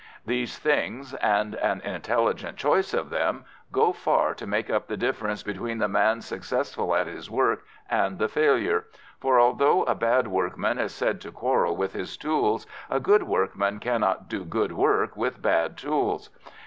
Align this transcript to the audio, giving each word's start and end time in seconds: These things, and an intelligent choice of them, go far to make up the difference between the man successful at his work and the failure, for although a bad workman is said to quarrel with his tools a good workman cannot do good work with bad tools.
These 0.25 0.57
things, 0.57 1.13
and 1.13 1.53
an 1.57 1.79
intelligent 1.81 2.57
choice 2.57 2.91
of 2.91 3.11
them, 3.11 3.45
go 3.71 3.93
far 3.93 4.33
to 4.33 4.47
make 4.47 4.67
up 4.67 4.87
the 4.87 4.97
difference 4.97 5.43
between 5.43 5.77
the 5.77 5.87
man 5.87 6.21
successful 6.21 6.95
at 6.95 7.05
his 7.05 7.29
work 7.29 7.65
and 7.87 8.17
the 8.17 8.27
failure, 8.27 8.85
for 9.19 9.39
although 9.39 9.83
a 9.83 9.93
bad 9.93 10.27
workman 10.27 10.79
is 10.79 10.91
said 10.91 11.21
to 11.21 11.31
quarrel 11.31 11.75
with 11.77 11.93
his 11.93 12.17
tools 12.17 12.65
a 12.89 12.99
good 12.99 13.21
workman 13.21 13.77
cannot 13.79 14.27
do 14.27 14.43
good 14.43 14.71
work 14.71 15.15
with 15.15 15.39
bad 15.39 15.77
tools. 15.77 16.31